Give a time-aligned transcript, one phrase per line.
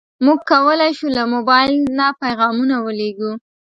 [0.25, 3.31] موږ کولی شو له موبایل نه پیغامونه ولېږو.